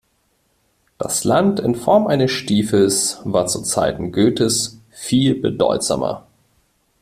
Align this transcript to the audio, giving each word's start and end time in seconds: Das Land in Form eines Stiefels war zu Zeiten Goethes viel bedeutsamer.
Das 0.97 1.23
Land 1.25 1.59
in 1.59 1.75
Form 1.75 2.07
eines 2.07 2.31
Stiefels 2.31 3.19
war 3.23 3.45
zu 3.45 3.61
Zeiten 3.61 4.11
Goethes 4.11 4.79
viel 4.89 5.39
bedeutsamer. 5.39 6.25